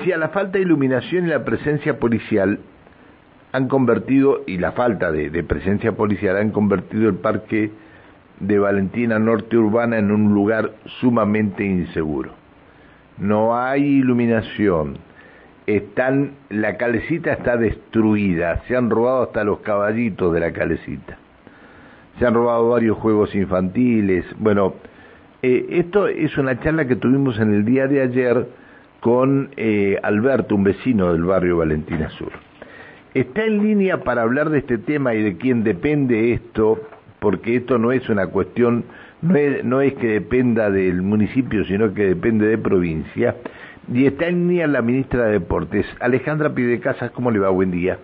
[0.00, 2.58] decía, la falta de iluminación y la presencia policial
[3.52, 7.70] han convertido, y la falta de, presencia policial han convertido el parque
[8.38, 12.30] de Valentina Norte Urbana en un lugar sumamente inseguro.
[13.18, 14.96] No hay iluminación,
[15.66, 21.18] están, la calecita está destruida, se han robado hasta los caballitos de la calecita,
[22.18, 24.74] se han robado varios juegos infantiles, bueno,
[25.42, 28.46] eh, esto es una charla que tuvimos en el día de ayer
[29.00, 32.32] con eh, Alberto, un vecino del barrio Valentina Sur.
[33.14, 36.78] Está en línea para hablar de este tema y de quién depende esto
[37.20, 38.84] porque esto no es una cuestión,
[39.20, 43.36] no es, que dependa del municipio, sino que depende de provincia.
[43.92, 47.50] Y está en línea la ministra de Deportes, Alejandra Pidecasas, ¿cómo le va?
[47.50, 47.98] Buen día.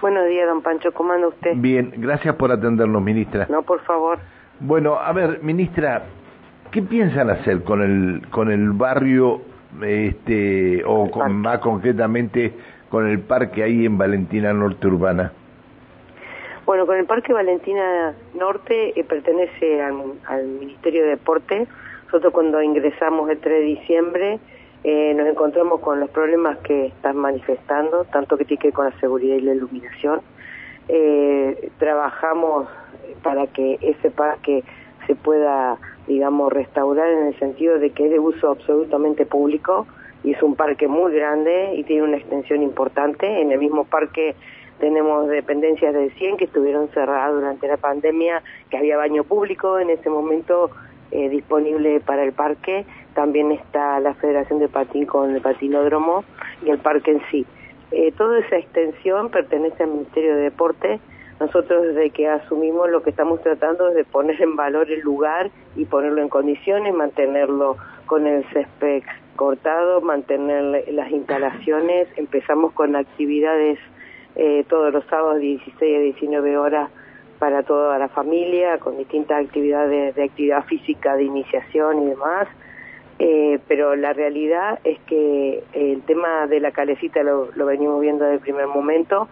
[0.00, 1.52] Buenos días, don Pancho, ¿cómo anda usted?
[1.56, 3.46] Bien, gracias por atendernos, ministra.
[3.50, 4.18] No, por favor.
[4.60, 6.04] Bueno, a ver, ministra,
[6.70, 9.40] ¿qué piensan hacer con el, con el barrio,
[9.82, 12.52] este, o con, más concretamente
[12.88, 15.32] con el parque ahí en Valentina Norte Urbana?
[16.66, 21.66] Bueno, con el Parque Valentina Norte eh, pertenece al, Ministerio de Deporte.
[22.06, 24.38] Nosotros cuando ingresamos el 3 de diciembre
[24.82, 28.84] eh, nos encontramos con los problemas que están manifestando, tanto que tiene que ver con
[28.86, 30.20] la seguridad y la iluminación.
[30.88, 32.68] Eh, trabajamos
[33.22, 34.62] para que ese parque
[35.06, 39.86] se pueda, digamos, restaurar en el sentido de que es de uso absolutamente público
[40.22, 43.40] y es un parque muy grande y tiene una extensión importante.
[43.40, 44.34] En el mismo parque
[44.80, 49.90] tenemos dependencias de 100 que estuvieron cerradas durante la pandemia, que había baño público en
[49.90, 50.70] ese momento
[51.10, 52.84] eh, disponible para el parque.
[53.14, 56.24] También está la Federación de Patín con el patinódromo
[56.64, 57.46] y el parque en sí.
[57.92, 61.00] Eh, toda esa extensión pertenece al Ministerio de Deporte.
[61.40, 65.50] Nosotros desde que asumimos lo que estamos tratando es de poner en valor el lugar
[65.76, 67.76] y ponerlo en condiciones, mantenerlo
[68.06, 69.02] con el césped
[69.36, 72.08] cortado, mantener las instalaciones.
[72.16, 73.78] Empezamos con actividades
[74.36, 76.90] eh, todos los sábados 16 a 19 horas
[77.38, 82.48] para toda la familia, con distintas actividades de actividad física, de iniciación y demás.
[83.18, 88.36] Eh, pero la realidad es que el tema de la calecita lo, venimos viendo desde
[88.36, 89.28] el primer momento.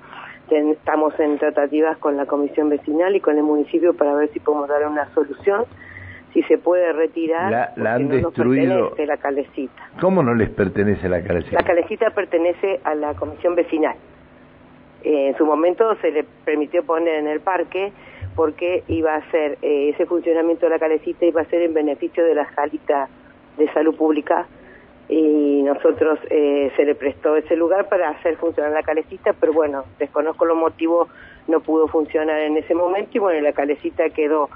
[0.53, 4.69] Estamos en tratativas con la comisión vecinal y con el municipio para ver si podemos
[4.69, 5.65] dar una solución,
[6.33, 7.73] si se puede retirar.
[7.77, 8.95] La, han destruido.
[8.99, 9.89] la calecita.
[10.01, 11.57] ¿Cómo no les pertenece la calecita?
[11.57, 13.97] La calecita pertenece a la comisión vecinal.
[15.05, 17.93] Eh, en su momento se le permitió poner en el parque
[18.37, 22.25] porque iba a ser, eh, ese funcionamiento de la calecita iba a ser en beneficio
[22.25, 23.09] de la jalita
[23.57, 24.47] de salud pública
[25.13, 29.85] y nosotros eh, se le prestó ese lugar para hacer funcionar la calecita, pero bueno,
[29.99, 31.09] desconozco los motivos,
[31.49, 34.49] no pudo funcionar en ese momento y bueno, la calecita quedó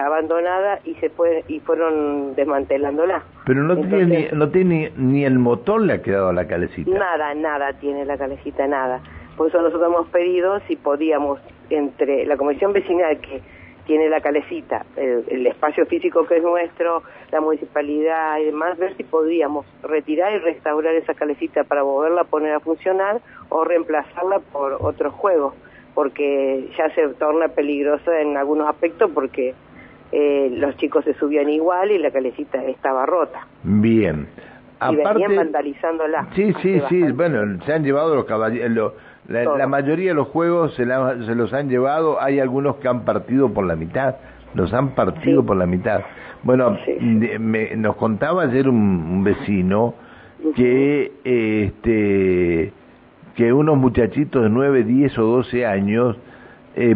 [0.00, 3.24] abandonada y se fue y fueron desmantelándola.
[3.44, 6.90] Pero no tiene ni, no tiene ni el motor le ha quedado a la calecita.
[6.90, 9.00] Nada, nada tiene la calecita, nada.
[9.36, 13.40] Por eso nosotros hemos pedido si podíamos, entre la comisión vecinal que
[13.86, 19.04] tiene la calecita, el, espacio físico que es nuestro, la municipalidad y demás, ver si
[19.04, 24.78] podíamos retirar y restaurar esa calecita para volverla a poner a funcionar o reemplazarla por
[24.80, 25.54] otros juegos,
[25.94, 29.54] porque ya se torna peligrosa en algunos aspectos porque
[30.12, 33.46] eh, los chicos se subían igual y la calecita estaba rota.
[33.62, 34.28] Bien.
[34.90, 36.28] Y venían vandalizándola.
[36.34, 38.92] Sí, sí, sí, bueno, se han llevado los caballeros
[39.28, 43.64] la, mayoría de los juegos se, los han llevado, hay algunos que han partido por
[43.64, 44.16] la mitad,
[44.54, 46.02] los han partido por la mitad.
[46.42, 49.94] Bueno, me, nos contaba ayer un, vecino
[50.54, 52.72] que este
[53.34, 56.16] que unos muchachitos de 9, 10 o 12 años
[56.76, 56.94] eh,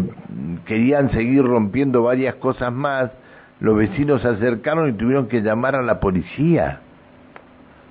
[0.66, 3.10] querían seguir rompiendo varias cosas más,
[3.58, 6.80] los vecinos se acercaron y tuvieron que llamar a la policía.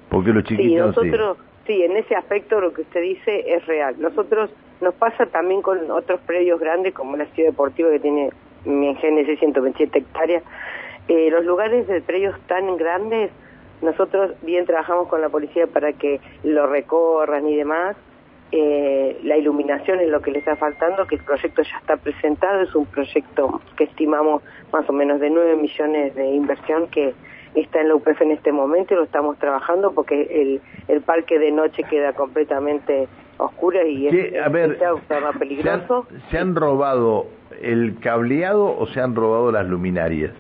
[0.09, 0.95] Porque los chiquitos...
[1.01, 1.11] Sí,
[1.69, 3.95] en ese aspecto lo que usted dice es real.
[4.00, 4.50] Nosotros
[4.81, 8.29] nos pasa también con otros predios grandes como la ciudad deportiva que tiene
[8.66, 10.44] en Génesis 127 hectáreas.
[11.07, 13.31] Eh, los lugares de predios tan grandes,
[13.81, 17.95] nosotros bien trabajamos con la policía para que lo recorran y demás.
[18.51, 22.62] Eh, la iluminación es lo que le está faltando, que el proyecto ya está presentado,
[22.62, 24.41] es un proyecto que estimamos
[24.71, 27.13] más o menos de 9 millones de inversión que
[27.62, 31.39] está en la UPF en este momento y lo estamos trabajando porque el, el parque
[31.39, 33.07] de noche queda completamente
[33.38, 34.77] oscuro y es, a ver,
[35.39, 36.07] peligroso.
[36.30, 37.27] ¿se han, robado
[37.62, 40.31] el cableado o se han robado las luminarias?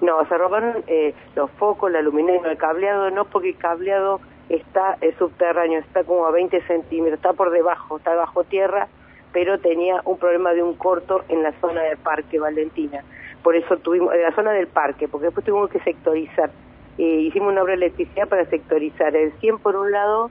[0.00, 4.96] No, se robaron eh, los focos, la luminaria, el cableado no, porque el cableado está
[5.00, 8.88] es subterráneo, está como a 20 centímetros, está por debajo, está bajo tierra,
[9.32, 13.02] pero tenía un problema de un corto en la zona del Parque Valentina
[13.42, 16.50] por eso tuvimos, en la zona del parque, porque después tuvimos que sectorizar.
[16.98, 20.30] Eh, hicimos una obra de electricidad para sectorizar el 100 por un lado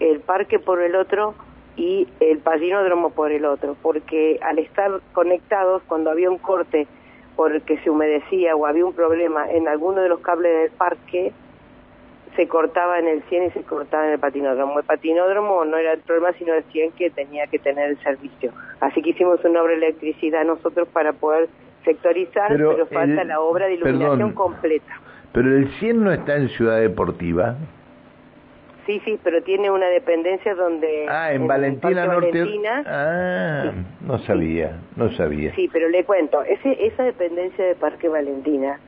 [0.00, 1.34] el parque por el otro
[1.76, 6.86] y el patinódromo por el otro, porque al estar conectados, cuando había un corte
[7.36, 11.32] porque se humedecía o había un problema en alguno de los cables del parque,
[12.36, 14.78] se cortaba en el 100 y se cortaba en el patinódromo.
[14.78, 18.52] El patinódromo no era el problema, sino el 100 que tenía que tener el servicio.
[18.80, 21.48] Así que hicimos una obra de electricidad nosotros para poder
[21.84, 25.00] sectorizar, pero, falta la obra de iluminación completa.
[25.32, 27.56] Pero el 100 no está en Ciudad Deportiva.
[28.86, 31.06] Sí, sí, pero tiene una dependencia donde...
[31.08, 32.44] Ah, en, Valentina Norte.
[32.86, 33.72] ah,
[34.06, 35.54] no sabía, no sabía.
[35.54, 38.78] Sí, pero le cuento, ese, esa dependencia de Parque Valentina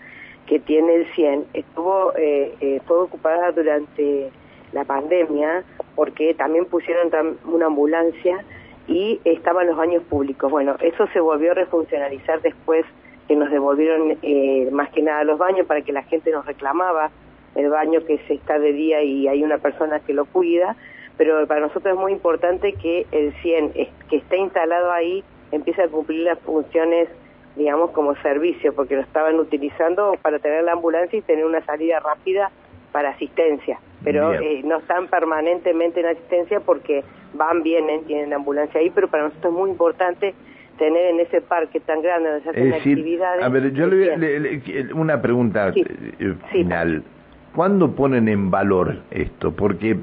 [0.47, 4.31] que tiene el 100 estuvo eh, eh, fue ocupada durante
[4.73, 5.65] la pandemia
[5.95, 7.11] porque también pusieron
[7.45, 8.45] una ambulancia
[8.87, 10.51] y estaban los baños públicos.
[10.51, 12.85] Bueno, eso se volvió a refuncionalizar después
[13.29, 17.11] que nos devolvieron eh, más que nada los baños para que la gente nos reclamaba
[17.55, 20.77] el baño que se está de día y hay una persona que lo cuida,
[21.17, 23.73] pero para nosotros es muy importante que el 100
[24.11, 27.09] que esté instalado ahí empiece a cumplir las funciones
[27.57, 31.99] digamos como servicio porque lo estaban utilizando para tener la ambulancia y tener una salida
[32.01, 32.51] rápida
[32.93, 33.81] para asistencia.
[34.05, 37.03] Pero eh, no están permanentemente en asistencia porque
[37.35, 40.35] van, vienen, tienen ambulancia ahí, pero para nosotros es muy importante
[40.79, 43.43] tener en ese parque tan grande donde se hacen actividades.
[43.43, 47.03] A ver, yo le, una pregunta eh, final.
[47.55, 49.53] ¿Cuándo ponen en valor esto?
[49.53, 49.97] Porque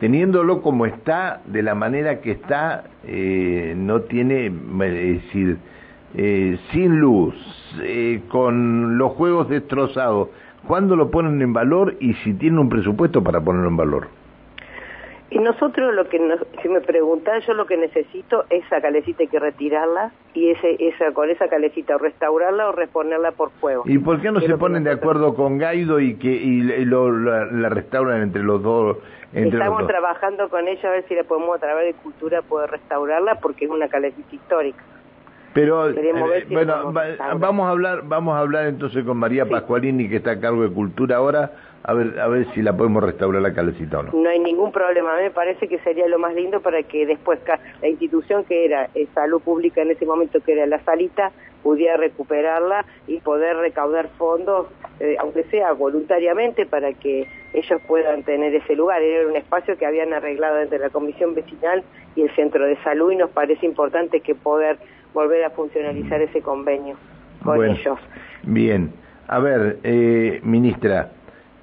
[0.00, 5.58] teniéndolo como está, de la manera que está, eh, no tiene, es decir,
[6.14, 7.34] eh, sin luz,
[7.82, 10.28] eh, con los juegos destrozados,
[10.66, 14.08] ¿cuándo lo ponen en valor y si tienen un presupuesto para ponerlo en valor?
[15.28, 16.20] Y nosotros lo que
[16.62, 21.12] si me preguntan, yo lo que necesito esa calecita hay que retirarla y ese esa
[21.12, 23.82] con esa calecita o restaurarla o reponerla por fuego.
[23.86, 27.68] ¿Y por qué no se ponen de acuerdo con Gaido y que y, lo, la,
[27.68, 28.98] restauran entre los dos?
[29.32, 33.40] Estamos trabajando con ella a ver si la podemos a través de cultura poder restaurarla
[33.40, 34.82] porque es una calecita histórica.
[35.54, 36.92] Pero eh, bueno,
[37.38, 40.70] vamos a hablar vamos a hablar entonces con María Pascualini que está a cargo de
[40.70, 41.52] cultura ahora
[41.88, 44.12] a ver a ver si la podemos restaurar la calecita o no.
[44.12, 47.06] No hay ningún problema, a mí me parece que sería lo más lindo para que
[47.06, 47.38] después
[47.80, 51.30] la institución que era eh, salud pública en ese momento que era la salita
[51.62, 54.66] pudiera recuperarla y poder recaudar fondos
[54.98, 59.00] eh, aunque sea voluntariamente para que ellos puedan tener ese lugar.
[59.02, 61.84] Era un espacio que habían arreglado entre la comisión vecinal
[62.16, 64.78] y el centro de salud y nos parece importante que poder
[65.14, 66.96] volver a funcionalizar ese convenio
[67.44, 67.98] con ellos.
[68.42, 68.92] Bien.
[69.28, 71.10] A ver, eh, ministra,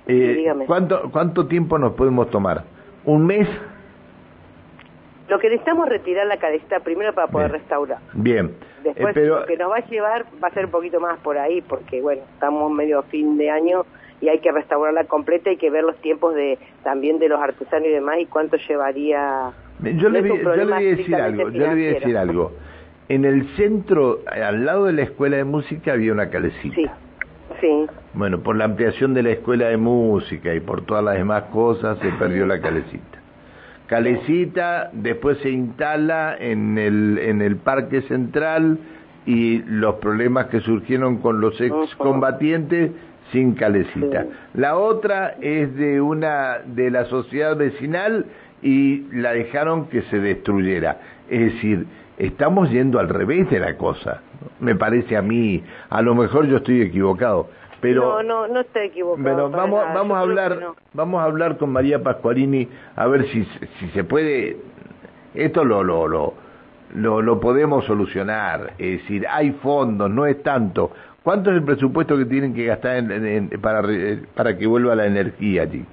[0.07, 2.63] eh, ¿cuánto, ¿cuánto tiempo nos podemos tomar?
[3.05, 3.47] ¿Un mes?
[5.29, 7.99] Lo que necesitamos es retirar la calecita primero para poder restaurar.
[8.13, 8.51] Bien.
[8.83, 11.37] Después eh, lo que nos va a llevar va a ser un poquito más por
[11.37, 13.85] ahí, porque bueno, estamos medio fin de año
[14.19, 17.87] y hay que restaurarla completa, hay que ver los tiempos de también de los artesanos
[17.87, 19.51] y demás y cuánto llevaría.
[19.79, 22.51] Yo, le, yo le voy a decir algo, yo le voy a decir algo.
[23.09, 26.75] En el centro, al lado de la escuela de música, había una calecita.
[26.75, 26.85] Sí,
[27.63, 27.87] sí.
[28.13, 31.97] Bueno, por la ampliación de la escuela de música y por todas las demás cosas,
[31.99, 33.19] se perdió la calecita.
[33.87, 38.79] Calecita después se instala en el, en el Parque Central
[39.25, 42.91] y los problemas que surgieron con los excombatientes
[43.31, 44.25] sin calecita.
[44.53, 48.25] La otra es de una de la sociedad vecinal
[48.63, 50.97] y la dejaron que se destruyera.
[51.29, 51.85] Es decir,
[52.17, 54.21] estamos yendo al revés de la cosa.
[54.59, 57.49] Me parece a mí, a lo mejor yo estoy equivocado,
[57.81, 59.49] pero no, no, no estoy equivocado.
[59.49, 60.59] vamos, vamos a hablar,
[60.93, 63.43] vamos a hablar con María Pascualini a ver si,
[63.79, 64.57] si se puede.
[65.33, 66.33] Esto lo, lo, lo,
[66.95, 68.73] lo, lo podemos solucionar.
[68.77, 70.91] Es decir, hay fondos, no es tanto.
[71.23, 73.81] ¿Cuánto es el presupuesto que tienen que gastar en, para,
[74.35, 75.85] para que vuelva la energía allí?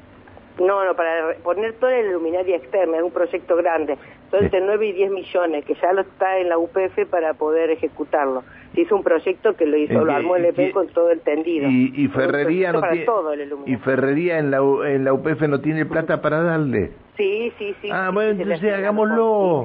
[0.61, 3.97] No, no, para poner toda la luminaria externa, es un proyecto grande.
[4.31, 7.71] Son entre 9 y 10 millones, que ya lo está en la UPF para poder
[7.71, 8.45] ejecutarlo.
[8.75, 11.69] Se hizo un proyecto que lo hizo, lo armó el EP con todo el tendido.
[11.69, 13.07] Y, Ferrería no tiene...
[13.67, 16.93] y Ferrería en la, en la UPF no tiene plata para darle.
[17.17, 17.88] Sí, sí, sí.
[17.90, 19.64] Ah, bueno, entonces hagámoslo.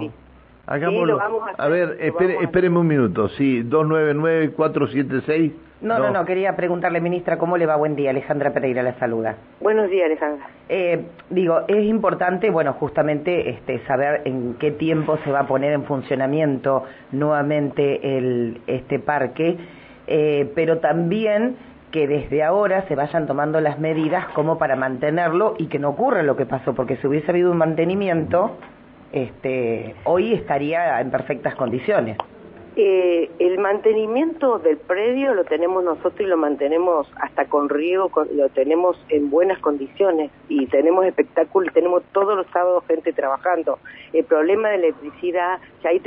[0.67, 1.19] Hagámoslo.
[1.57, 3.29] a, ver, espere, espéreme un minuto.
[3.29, 5.53] Sí, 299-476.
[5.81, 7.75] No, no, no, quería preguntarle, ministra, ¿cómo le va?
[7.75, 9.35] Buen día, Alejandra Pereira la saluda.
[9.59, 10.47] Buenos días, Alejandra.
[10.69, 15.73] Eh, digo, es importante, bueno, justamente este, saber en qué tiempo se va a poner
[15.73, 19.57] en funcionamiento nuevamente el, este parque,
[20.07, 21.57] eh, pero también
[21.91, 26.23] que desde ahora se vayan tomando las medidas como para mantenerlo y que no ocurra
[26.23, 28.57] lo que pasó, porque si hubiese habido un mantenimiento,
[29.11, 32.17] este, hoy estaría en perfectas condiciones.
[32.77, 38.49] Eh, el mantenimiento del predio lo tenemos nosotros y lo mantenemos hasta con riego, lo
[38.49, 43.79] tenemos en buenas condiciones y tenemos espectáculos, tenemos todos los sábados gente trabajando.
[44.11, 46.01] El problema de electricidad ya ahí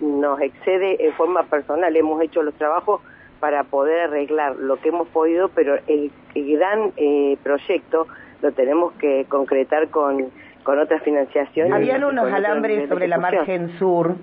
[0.00, 3.00] nos, excede en forma personal, hemos hecho los trabajos
[3.40, 8.06] para poder arreglar lo que hemos podido, pero el, gran eh, proyecto
[8.40, 10.30] lo tenemos que concretar con,
[10.64, 11.72] con otras financiaciones.
[11.72, 14.16] Habían unos alambres sobre la margen sur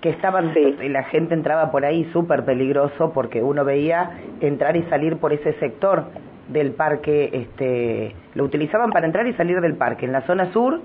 [0.00, 4.84] que estaban, y la gente entraba por ahí súper peligroso porque uno veía entrar y
[4.84, 6.04] salir por ese sector
[6.46, 10.06] del parque, este, lo utilizaban para entrar y salir del parque.
[10.06, 10.80] En la zona sur,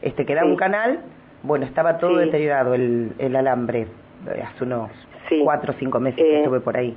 [0.00, 1.00] este, que era un canal,
[1.42, 3.88] bueno, estaba todo deteriorado el, el alambre,
[4.44, 4.90] hace unos
[5.42, 6.96] cuatro o cinco meses que eh, estuve por ahí.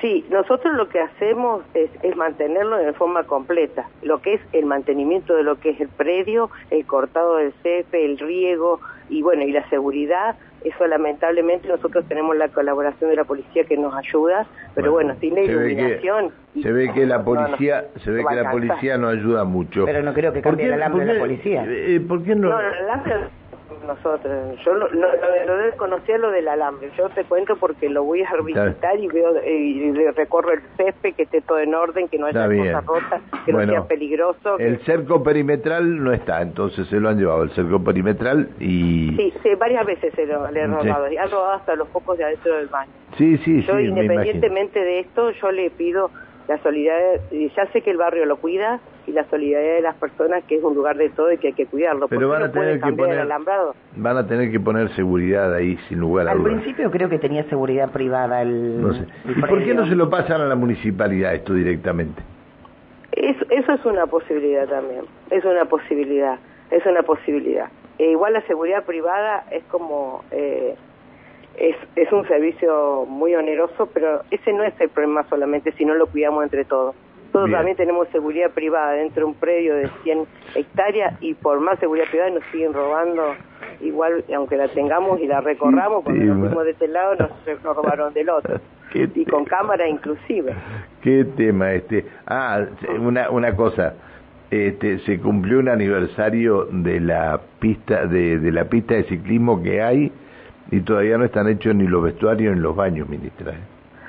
[0.00, 4.66] Sí, nosotros lo que hacemos es, es, mantenerlo de forma completa, lo que es el
[4.66, 9.42] mantenimiento de lo que es el predio, el cortado del cefe, el riego y bueno,
[9.42, 14.46] y la seguridad, eso lamentablemente nosotros tenemos la colaboración de la policía que nos ayuda,
[14.74, 16.32] pero bueno, sin la iluminación...
[16.60, 19.84] se ve que la policía, no, se ve que la policía no ayuda mucho.
[19.84, 21.64] Pero no creo que cambie el alambre de la policía.
[21.68, 22.48] Eh, ¿Por qué no?
[22.48, 23.14] No, el alambre
[23.86, 24.58] nosotros.
[24.64, 25.08] Yo lo, lo,
[25.46, 26.90] lo, desconocía lo del alambre.
[26.96, 31.24] Yo te cuento porque lo voy a visitar y veo y recorro el césped que
[31.24, 34.58] esté todo en orden, que no haya cosas rotas, que no sea peligroso.
[34.58, 39.14] El cerco perimetral no está, entonces se lo han llevado el cerco perimetral y.
[39.16, 41.10] Sí, sí varias veces se lo le he robado.
[41.10, 42.92] Y han robado hasta los focos de adentro del baño.
[43.16, 46.10] Sí, sí, yo, independientemente de esto, yo le pido
[46.48, 50.44] la solidaridad, ya sé que el barrio lo cuida y la solidaridad de las personas
[50.44, 52.08] que es un lugar de todo y que hay que cuidarlo.
[52.08, 53.74] Pero van a tener que poner alambrado?
[53.96, 56.46] van a tener que poner seguridad ahí sin lugar a dudas.
[56.46, 58.80] Al principio creo que tenía seguridad privada el.
[58.80, 59.06] No sé.
[59.24, 62.22] ¿Y por qué no se lo pasan a la municipalidad esto directamente?
[63.12, 65.04] Eso, eso es una posibilidad también.
[65.30, 66.38] Es una posibilidad.
[66.70, 67.68] Es una posibilidad.
[67.98, 70.76] E igual la seguridad privada es como eh,
[71.58, 75.94] es, es un servicio muy oneroso, pero ese no es el problema solamente si no
[75.94, 76.94] lo cuidamos entre todos.
[77.26, 81.78] Nosotros también tenemos seguridad privada dentro de un predio de 100 hectáreas y por más
[81.78, 83.34] seguridad privada nos siguen robando
[83.80, 88.14] igual, aunque la tengamos y la recorramos, cuando nos fuimos de este lado nos, robaron
[88.14, 88.58] del otro.
[88.94, 90.54] y con cámara inclusive.
[91.02, 92.06] ¿Qué tema este?
[92.26, 92.64] Ah,
[92.98, 93.94] una, una cosa.
[94.50, 99.82] Este, se cumplió un aniversario de la pista de, de la pista de ciclismo que
[99.82, 100.12] hay
[100.70, 103.52] y todavía no están hechos ni los vestuarios ni los baños, ministra.
[103.52, 103.60] ¿eh?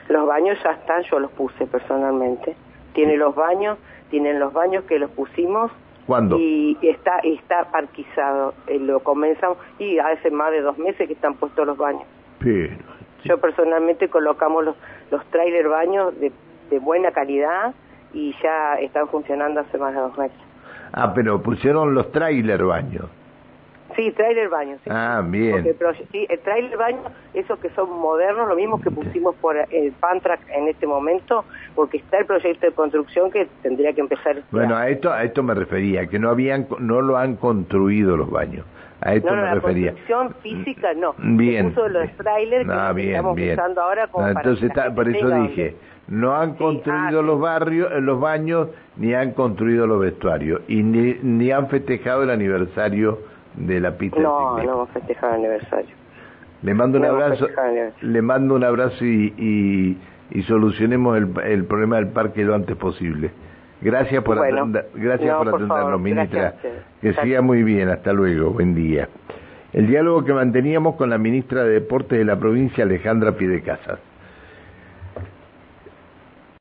[0.09, 2.55] Los baños ya están, yo los puse personalmente.
[2.93, 3.77] Tiene los baños,
[4.09, 5.71] tienen los baños que los pusimos.
[6.05, 6.37] ¿Cuándo?
[6.39, 8.53] Y está, está parquizado.
[8.67, 12.03] Eh, lo comenzamos y hace más de dos meses que están puestos los baños.
[12.39, 12.75] Pero,
[13.25, 14.75] Yo personalmente colocamos los,
[15.11, 16.31] los trailer baños de,
[16.69, 17.73] de buena calidad
[18.13, 20.37] y ya están funcionando hace más de dos meses.
[20.93, 23.05] Ah, pero pusieron los trailer baños.
[23.97, 24.77] Sí, trailer baño.
[24.83, 24.89] Sí.
[24.93, 25.65] Ah, bien.
[25.65, 25.75] el
[26.11, 26.99] sí, el trailer baño,
[27.33, 31.97] esos que son modernos, lo mismo que pusimos por el Pantrack en este momento, porque
[31.97, 34.37] está el proyecto de construcción que tendría que empezar.
[34.51, 38.29] Bueno, a esto a esto me refería, que no habían no lo han construido los
[38.29, 38.65] baños.
[39.01, 39.91] A esto no, me refería.
[39.91, 41.15] La construcción física no.
[41.17, 41.69] Bien.
[41.69, 43.59] puso los trailers ah, que bien, estamos bien.
[43.59, 45.75] usando ahora como ah, entonces por eso dije,
[46.07, 50.83] no han construido ah, los barrios, eh, los baños, ni han construido los vestuarios y
[50.83, 53.19] ni, ni han festejado el aniversario
[53.57, 55.95] de la pista no, no vamos a festejar el aniversario.
[56.63, 57.47] Le mando un abrazo,
[58.01, 59.97] le mando un abrazo y,
[60.31, 63.31] y, solucionemos el, el, problema del parque lo antes posible.
[63.81, 64.37] Gracias por,
[64.95, 66.55] gracias por, atendernos, ministra.
[66.99, 69.07] Que siga muy bien, hasta luego, buen día.
[69.71, 73.99] El diálogo que manteníamos con la ministra de Deportes de la provincia, Alejandra Piedecasas.